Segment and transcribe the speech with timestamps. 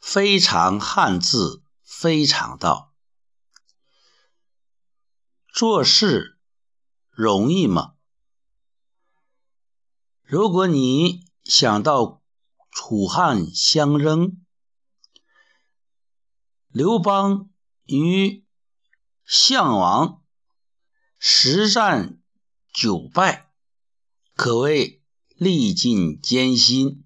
[0.00, 2.94] 非常汉字，非常道。
[5.52, 6.38] 做事
[7.10, 7.94] 容易吗？
[10.22, 12.22] 如果你想到
[12.70, 14.44] 楚汉相争，
[16.68, 17.50] 刘邦
[17.86, 18.44] 与
[19.24, 20.22] 项王
[21.18, 22.22] 十战
[22.72, 23.52] 九败，
[24.34, 25.02] 可谓
[25.34, 27.04] 历尽艰辛。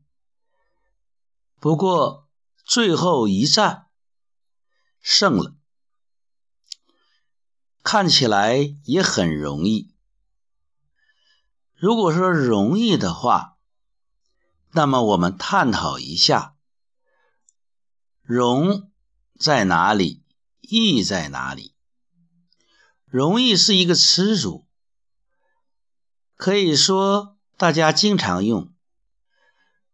[1.59, 2.22] 不过
[2.75, 3.89] 最后一战
[5.03, 5.55] 胜了。
[7.83, 9.95] 看起来也很容易。
[11.75, 13.59] 如果说容易的话，
[14.71, 16.57] 那么我们探讨一下，
[18.23, 18.91] 容
[19.39, 20.25] 在哪里，
[20.63, 21.75] 易在哪里？
[23.05, 24.67] 容易是一个词组，
[26.37, 28.73] 可以说大家经常用。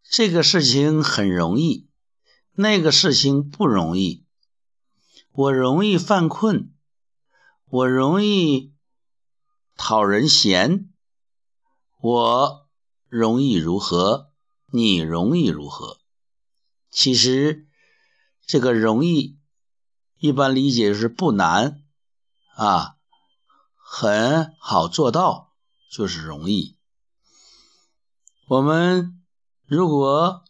[0.08, 1.87] 这个事情很容易，
[2.60, 4.24] 那个事情不容易。
[5.30, 6.74] 我容易犯困。
[7.66, 8.74] 我容易
[9.76, 10.92] 讨人嫌，
[12.00, 12.68] 我
[13.06, 14.32] 容易如何？
[14.72, 16.00] 你容易如何？
[16.90, 17.68] 其实
[18.44, 19.38] 这个容易
[20.16, 21.84] 一般理解是不难
[22.56, 22.96] 啊，
[23.76, 25.54] 很好做到，
[25.88, 26.76] 就是容易。
[28.48, 29.22] 我们
[29.64, 30.42] 如果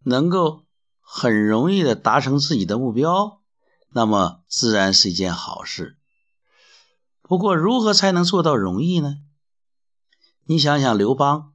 [0.00, 0.65] 能够
[1.08, 3.40] 很容易的达成自己的目标，
[3.90, 5.96] 那么自然是一件好事。
[7.22, 9.18] 不过，如何才能做到容易呢？
[10.44, 11.54] 你想想，刘邦，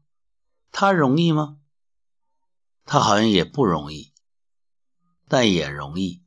[0.71, 1.58] 他容易吗？
[2.85, 4.13] 他好像也不容易，
[5.27, 6.23] 但也容易。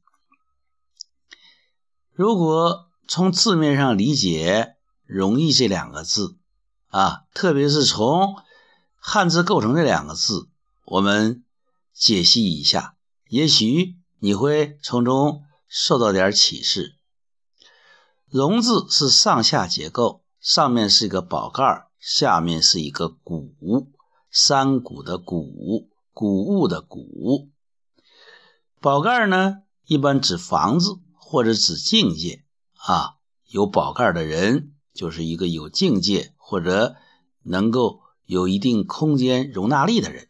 [2.13, 6.37] 如果从字面上理解“容易”这两个字
[6.89, 8.37] 啊，特别是从
[8.97, 10.49] 汉字构成这两个字，
[10.85, 11.43] 我们
[11.93, 12.94] 解析一下，
[13.29, 16.97] 也许你会从中受到点启示。
[18.29, 23.93] 容字是上下结构，上面是一个宝盖，下面是一个谷，
[24.31, 27.51] 山谷的谷，谷物的谷。
[28.81, 32.45] 宝盖呢，一般指房子或者指境界
[32.75, 33.17] 啊。
[33.47, 36.97] 有宝盖的人，就是一个有境界或者
[37.45, 40.29] 能够有一定空间容纳力的人。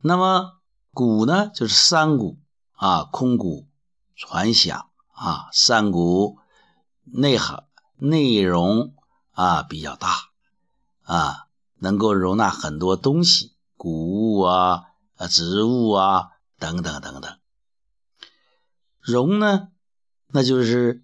[0.00, 0.55] 那么
[0.96, 2.38] 谷呢，就是山谷
[2.72, 3.68] 啊，空谷
[4.16, 4.88] 传响。
[5.18, 6.36] 啊，山谷
[7.04, 7.64] 内涵
[7.96, 8.94] 内容
[9.30, 10.28] 啊比较大
[11.04, 11.46] 啊，
[11.78, 17.38] 能够容纳很多东西，谷物啊、啊植物啊等等等等。
[19.00, 19.68] 容呢，
[20.26, 21.02] 那就是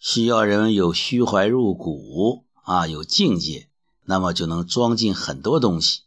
[0.00, 3.70] 需要人有虚怀入骨啊，有境界，
[4.02, 6.02] 那么就能装进很多东西。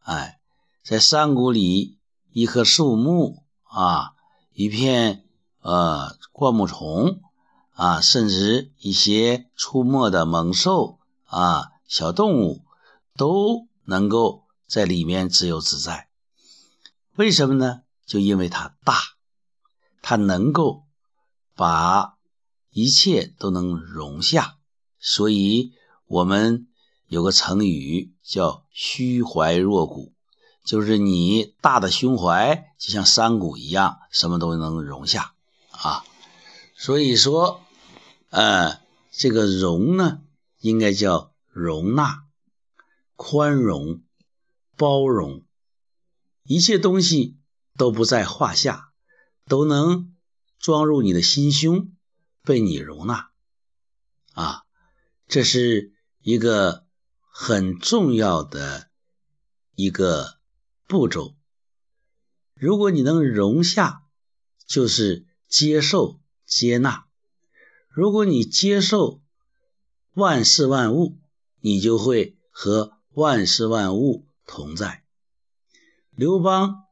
[0.00, 0.38] 哎，
[0.82, 1.96] 在山谷里，
[2.34, 4.12] 一棵树木啊，
[4.52, 5.24] 一片。
[5.60, 7.22] 呃，灌木丛
[7.72, 12.62] 啊，甚至一些出没的猛兽啊、小动物，
[13.16, 16.10] 都能够在里面自由自在。
[17.14, 17.80] 为什么呢？
[18.04, 18.98] 就因为它大，
[20.02, 20.84] 它能够
[21.54, 22.18] 把
[22.68, 24.58] 一切都能容下。
[24.98, 25.72] 所以，
[26.06, 26.66] 我们
[27.06, 30.12] 有个成语叫“虚怀若谷”，
[30.64, 35.34] 就是你大的胸怀就像山谷一样，什么都能容下。
[35.70, 36.04] 啊，
[36.74, 37.60] 所以说，
[38.30, 38.80] 呃，
[39.10, 40.22] 这个容呢，
[40.60, 42.24] 应该叫容纳、
[43.16, 44.02] 宽容、
[44.76, 45.44] 包容，
[46.44, 47.36] 一切东西
[47.76, 48.90] 都不在话下，
[49.46, 50.14] 都能
[50.58, 51.92] 装入你的心胸，
[52.42, 53.30] 被你容纳。
[54.32, 54.62] 啊，
[55.28, 55.92] 这是
[56.22, 56.86] 一个
[57.28, 58.88] 很重要的
[59.74, 60.38] 一个
[60.94, 61.34] 步骤。
[62.54, 64.04] 如果你能容下，
[64.66, 65.26] 就是。
[65.46, 67.06] 接受、接纳。
[67.88, 69.22] 如果你接受
[70.14, 71.16] 万事万物，
[71.60, 75.04] 你就会和万事万物同在。
[76.10, 76.86] 刘邦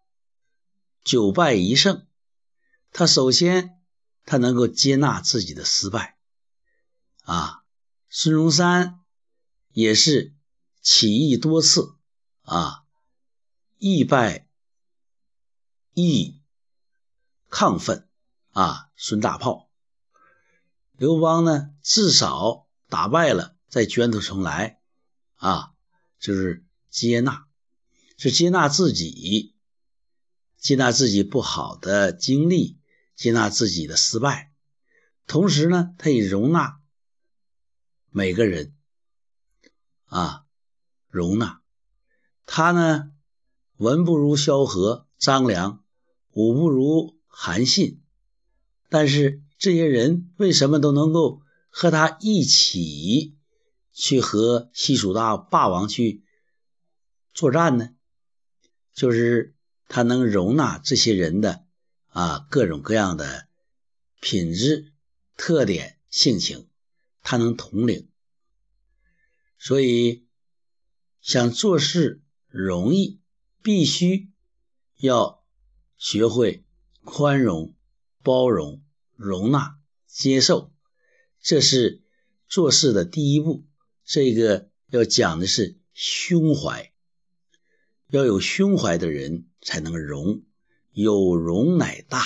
[1.02, 2.06] 九败一胜，
[2.92, 3.80] 他首先
[4.24, 6.16] 他能够接纳自己的失败。
[7.24, 7.64] 啊，
[8.08, 9.00] 孙中山
[9.72, 10.32] 也是
[10.80, 11.96] 起义多次，
[12.42, 12.81] 啊，
[13.84, 14.46] 易败
[15.92, 16.40] 易
[17.50, 18.08] 亢奋。
[18.52, 19.70] 啊，孙大炮，
[20.92, 21.74] 刘邦呢？
[21.82, 24.80] 至少打败了，再卷土重来，
[25.36, 25.72] 啊，
[26.20, 27.48] 就是接纳，
[28.18, 29.56] 是接纳自己，
[30.58, 32.78] 接纳自己不好的经历，
[33.16, 34.52] 接纳自己的失败，
[35.26, 36.78] 同时呢，他也容纳
[38.10, 38.76] 每个人，
[40.04, 40.44] 啊，
[41.08, 41.62] 容纳
[42.44, 43.11] 他呢，
[43.82, 45.82] 文不如萧何、张良，
[46.30, 48.00] 武不如韩信，
[48.88, 53.36] 但是这些人为什么都能够和他一起
[53.92, 56.22] 去和西蜀大霸王去
[57.34, 57.90] 作战呢？
[58.94, 59.56] 就是
[59.88, 61.64] 他能容纳这些人的
[62.06, 63.48] 啊各种各样的
[64.20, 64.92] 品质、
[65.36, 66.68] 特点、性情，
[67.20, 68.08] 他能统领。
[69.58, 70.24] 所以
[71.20, 73.18] 想做事容易，
[73.62, 74.30] 必须
[74.96, 75.42] 要
[75.96, 76.64] 学会
[77.04, 77.74] 宽容、
[78.22, 78.82] 包容、
[79.16, 80.72] 容纳、接受，
[81.40, 82.02] 这是
[82.48, 83.64] 做事的第一步。
[84.04, 86.92] 这个要讲的是胸怀。
[88.08, 90.42] 要有胸怀的人才能容，
[90.92, 92.22] 有容乃大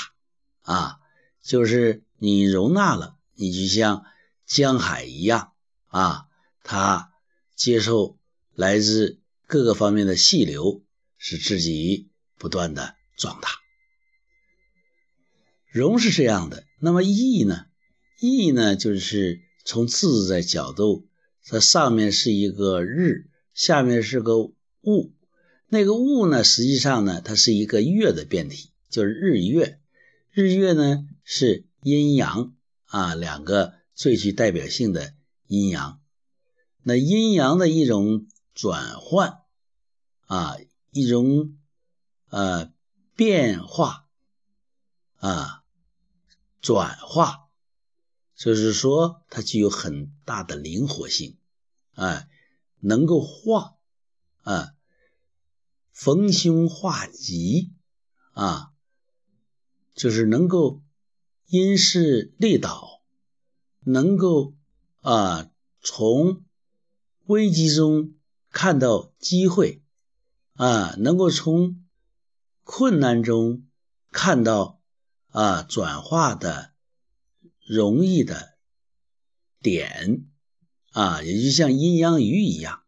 [0.63, 0.99] 啊！
[1.41, 4.05] 就是你容纳了，你就像
[4.47, 5.53] 江海一样
[5.87, 6.27] 啊，
[6.65, 7.13] 它
[7.55, 8.19] 接受
[8.53, 10.83] 来自各个方面的细流，
[11.19, 13.49] 使自己不断的壮大。
[15.71, 17.67] 容是这样的，那么义呢？
[18.21, 21.07] 义呢，就是从自在角度，
[21.45, 25.13] 它上面是一个日，下面是个物。
[25.69, 29.81] 那个物呢，实际上呢，它是一个月的变体，就是日月。
[30.31, 32.55] 日月呢是阴阳
[32.87, 35.13] 啊，两个最具代表性的
[35.47, 36.01] 阴阳。
[36.83, 39.39] 那阴阳的一种转换
[40.27, 40.57] 啊，
[40.97, 41.59] 一种
[42.31, 42.73] 呃
[43.15, 44.09] 变化
[45.17, 45.63] 啊，
[46.63, 47.49] 转化，
[48.35, 51.37] 就是说它具有很大的灵活性，
[51.93, 52.29] 哎，
[52.81, 53.77] 能够化
[54.43, 54.73] 啊。
[55.93, 57.73] 逢凶化吉
[58.33, 58.75] 啊，
[59.95, 60.83] 就是能够
[61.47, 63.01] 因势利导，
[63.81, 64.55] 能够
[65.01, 65.51] 啊
[65.81, 66.45] 从
[67.25, 68.15] 危机中
[68.51, 69.83] 看到机会
[70.57, 71.85] 啊，能够从
[72.65, 73.67] 困难中
[74.11, 74.81] 看到
[75.29, 76.73] 啊转化的
[77.65, 78.59] 容易的
[79.63, 80.27] 点
[80.93, 82.83] 啊，也就像阴阳鱼一样，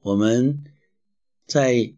[0.00, 0.64] 我们
[1.46, 1.94] 在。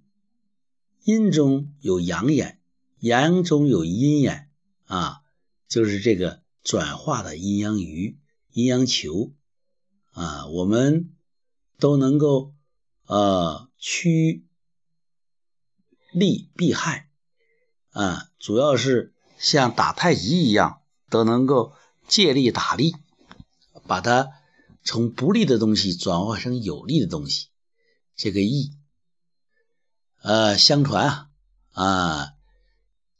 [1.06, 2.62] 阴中有阳眼，
[2.98, 4.48] 阳中有阴眼
[4.86, 5.20] 啊，
[5.68, 8.16] 就是这个转化的阴阳鱼、
[8.52, 9.34] 阴阳球
[10.12, 11.12] 啊，我们
[11.78, 12.54] 都能够
[13.04, 14.46] 呃趋
[16.14, 17.10] 利避害
[17.90, 20.80] 啊，主要是像打太极一样，
[21.10, 21.74] 都能够
[22.06, 22.94] 借力打力，
[23.86, 24.30] 把它
[24.84, 27.48] 从不利的东西转化成有利的东西，
[28.16, 28.76] 这个义。
[30.22, 31.30] 呃，相传啊，
[31.72, 32.34] 啊，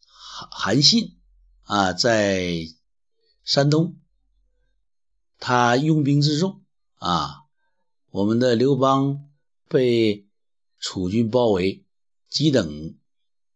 [0.06, 1.19] 韩韩信
[1.64, 2.69] 啊，在
[3.44, 3.96] 山东，
[5.38, 6.62] 他拥兵自重
[6.94, 7.43] 啊，
[8.11, 9.29] 我们的刘邦
[9.69, 10.26] 被
[10.79, 11.84] 楚军包围，
[12.35, 12.99] 急等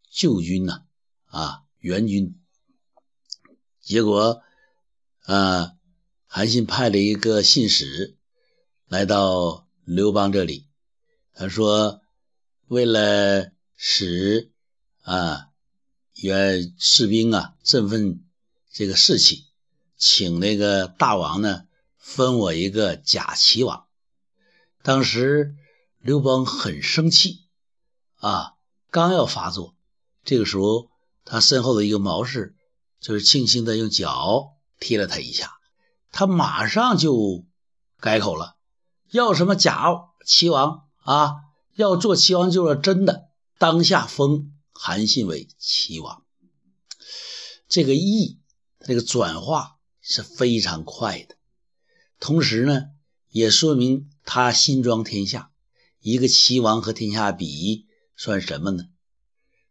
[0.08, 0.84] 救军呢，
[1.24, 2.40] 啊，援军，
[3.80, 4.40] 结果，
[5.24, 5.72] 啊，
[6.26, 8.16] 韩信派了一个信使
[8.86, 10.68] 来到刘邦这里，
[11.34, 12.00] 他说。
[12.68, 14.52] 为了使
[15.00, 15.48] 啊
[16.16, 18.22] 原士兵啊振奋
[18.70, 19.46] 这个士气，
[19.96, 21.66] 请那个大王呢
[21.96, 23.86] 分我一个假齐王。
[24.82, 25.56] 当时
[25.96, 27.46] 刘邦很生气
[28.16, 28.57] 啊，
[28.90, 29.74] 刚要发作，
[30.24, 30.90] 这个时候
[31.24, 32.54] 他身后的一个谋士
[33.00, 35.52] 就是轻轻的用脚踢了他一下，
[36.10, 37.44] 他马上就
[38.00, 38.56] 改口了，
[39.10, 39.84] 要什么假
[40.24, 41.36] 齐王啊？
[41.74, 43.28] 要做齐王，就是真的。
[43.58, 46.22] 当下封韩信为齐王，
[47.68, 48.38] 这个义，
[48.80, 51.34] 这个转化是非常快的。
[52.20, 52.90] 同时呢，
[53.30, 55.50] 也说明他心装天下。
[56.00, 57.87] 一个齐王和天下比，
[58.18, 58.88] 算什么呢？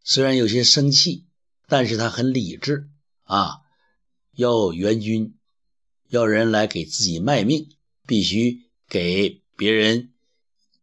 [0.03, 1.27] 虽然有些生气，
[1.67, 2.89] 但是他很理智
[3.23, 3.59] 啊。
[4.31, 5.37] 要援军，
[6.07, 7.75] 要人来给自己卖命，
[8.05, 10.13] 必须给别人。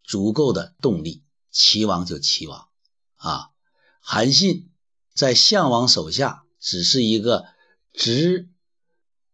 [0.03, 2.69] 足够的动力，齐王就齐王
[3.15, 3.53] 啊！
[4.01, 4.71] 韩信
[5.15, 7.47] 在项王手下只是一个
[7.95, 8.51] 直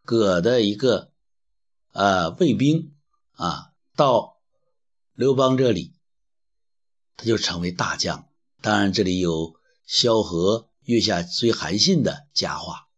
[0.04, 1.12] 戈的一个
[1.90, 2.94] 呃卫兵
[3.32, 4.38] 啊，到
[5.14, 5.92] 刘邦这里，
[7.20, 8.26] 他就成为大将。
[8.62, 12.88] 当然，这里有萧何月下追韩信的佳话。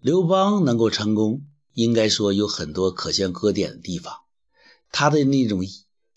[0.00, 4.20] 刘邦能够成功，应该说有很多可圈可点的地方。
[4.90, 5.60] 他的那种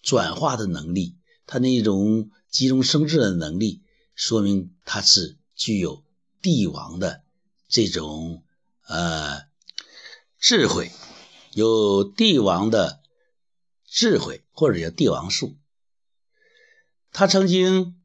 [0.01, 3.83] 转化的能力，他那种急中生智的能力，
[4.15, 6.05] 说明他是具有
[6.41, 7.25] 帝王的
[7.67, 8.41] 这种
[8.87, 9.41] 呃
[10.39, 10.93] 智慧，
[11.51, 13.01] 有帝王的
[13.85, 15.57] 智慧，或者叫帝王术。
[17.17, 17.95] 他曾经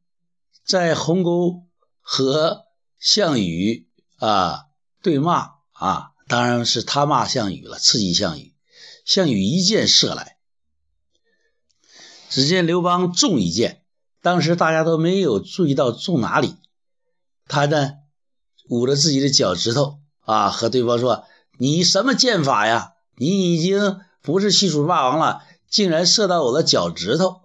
[0.65, 1.65] 在鸿沟
[2.01, 2.67] 和
[3.01, 3.89] 项羽
[4.19, 4.67] 啊
[5.03, 8.55] 对骂啊，当然是他骂项羽了，刺激项羽。
[9.05, 10.37] 项羽一箭射来，
[12.29, 13.83] 只见刘邦中一箭，
[14.23, 16.55] 当时大家都没有注意到中哪里，
[17.49, 17.95] 他呢
[18.69, 21.25] 捂着自己的脚趾头啊，和对方说
[21.59, 22.93] ：“你什么箭法呀？
[23.17, 27.41] 你已经不是西楚霸王了，竟然射到我的脚趾头。”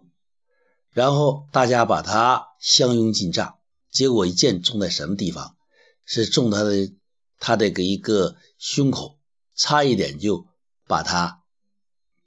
[0.95, 3.57] 然后大家把他相拥进帐。
[3.91, 5.57] 结果一箭中在什么地方？
[6.05, 6.93] 是中他的
[7.37, 9.19] 他的个一个胸口，
[9.55, 10.47] 差一点就
[10.87, 11.43] 把他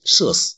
[0.05, 0.57] 射死。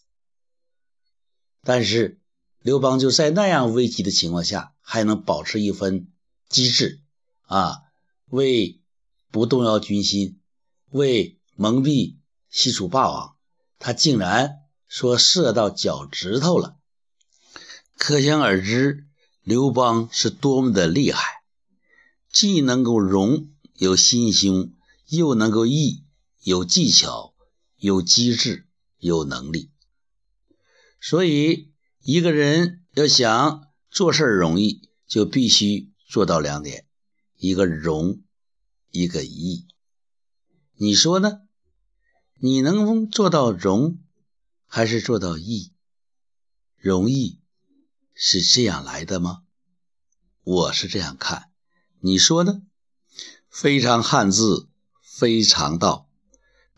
[1.62, 2.21] 但是
[2.59, 6.11] 刘邦就在那样危急的情况下，还能保持一分
[6.49, 7.00] 机智
[7.43, 7.76] 啊，
[8.26, 8.81] 为
[9.31, 10.40] 不动摇军心，
[10.88, 12.17] 为蒙蔽
[12.49, 13.37] 西楚霸王，
[13.79, 14.57] 他竟然
[14.88, 16.80] 说射到脚趾头了，
[18.00, 19.04] 可想而知。
[19.42, 21.42] 刘邦是多么的厉害，
[22.33, 24.73] 既能够容有心胸，
[25.09, 26.04] 又能够义
[26.42, 27.35] 有技巧，
[27.76, 28.66] 有机智，
[28.99, 29.71] 有能力。
[30.99, 36.87] 所以，一个人要想做事容易，就必须做到两点：
[37.37, 38.23] 一个容，
[38.90, 39.66] 一个义。
[40.76, 41.42] 你说呢？
[42.37, 43.99] 你能做到容，
[44.66, 45.73] 还是做到义？
[46.78, 47.40] 容易。
[48.23, 49.45] 是这样来的吗？
[50.43, 51.49] 我是这样看，
[52.00, 52.61] 你说呢？
[53.49, 54.69] 非常汉字，
[55.03, 56.07] 非常道，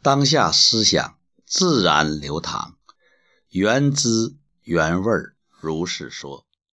[0.03, 2.77] 当下思想自然流淌，
[3.49, 5.11] 原汁原味
[5.61, 6.47] 如是说。